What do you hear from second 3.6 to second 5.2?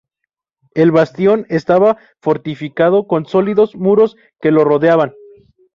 muros que lo rodeaban.